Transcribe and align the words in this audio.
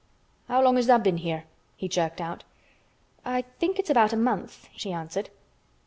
"How 0.47 0.63
long 0.63 0.77
has 0.77 0.87
tha' 0.87 0.97
been 0.97 1.17
here?" 1.17 1.43
he 1.75 1.87
jerked 1.87 2.19
out. 2.19 2.43
"I 3.23 3.43
think 3.59 3.77
it's 3.77 3.91
about 3.91 4.11
a 4.13 4.17
month," 4.17 4.67
she 4.75 4.91
answered. 4.91 5.29